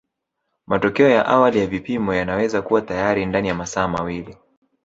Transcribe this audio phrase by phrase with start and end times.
[0.67, 4.37] Matokeo ya awali ya vipimo yanaweza kuwa tayari ndani ya masaa mawili